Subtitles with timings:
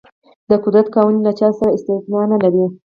[0.49, 2.65] د قدرت قوانین له چا سره استثنا نه لري.